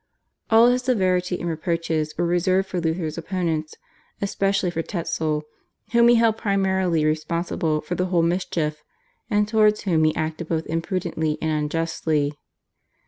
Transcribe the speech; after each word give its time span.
All 0.49 0.69
his 0.69 0.81
severity 0.81 1.39
and 1.39 1.47
reproaches 1.47 2.17
were 2.17 2.25
reserved 2.25 2.69
for 2.69 2.81
Luther's 2.81 3.19
opponents, 3.19 3.75
especially 4.19 4.71
for 4.71 4.81
Tetzel, 4.81 5.43
whom 5.91 6.07
he 6.07 6.15
held 6.15 6.37
primarily 6.37 7.05
responsible 7.05 7.81
for 7.81 7.93
the 7.93 8.05
whole 8.07 8.23
mischief, 8.23 8.83
and 9.29 9.47
towards 9.47 9.81
whom 9.81 10.03
he 10.03 10.15
acted 10.15 10.47
both 10.49 10.65
imprudently 10.65 11.37
and 11.39 11.51
unjustly. 11.51 12.33